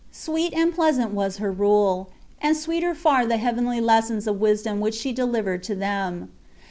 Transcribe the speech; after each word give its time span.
Sweet 0.11 0.51
and 0.55 0.73
pleasant 0.73 1.11
was 1.13 1.37
her 1.37 1.51
rule, 1.51 2.09
and 2.41 2.57
sweeter 2.57 2.95
far 2.95 3.23
the 3.27 3.37
heavenly 3.37 3.79
lessons 3.79 4.25
of 4.25 4.41
wis 4.41 4.63
dom 4.63 4.79
which 4.79 4.95
she 4.95 5.11
delivered 5.13 5.61
to 5.65 5.75
them. 5.75 6.31